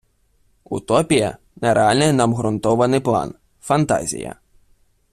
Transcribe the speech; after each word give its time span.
Утопія— 0.63 1.37
нереальний 1.61 2.11
необгрунтований 2.13 2.99
план, 2.99 3.35
фантазія 3.61 4.35